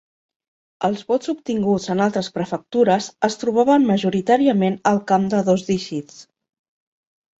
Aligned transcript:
Els 0.87 1.03
vots 1.11 1.29
obtinguts 1.33 1.85
en 1.95 2.01
altres 2.07 2.31
prefectures 2.37 3.09
es 3.29 3.37
trobaven 3.43 3.87
majoritàriament 3.93 4.81
al 4.93 4.99
camp 5.13 5.29
de 5.35 5.43
dos 5.51 5.67
dígits. 5.69 6.19